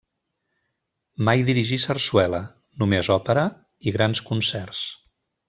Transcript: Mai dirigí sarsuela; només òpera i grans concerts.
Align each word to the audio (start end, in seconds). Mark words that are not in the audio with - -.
Mai 1.27 1.43
dirigí 1.49 1.79
sarsuela; 1.83 2.39
només 2.85 3.11
òpera 3.17 3.45
i 3.91 3.95
grans 3.99 4.25
concerts. 4.33 4.83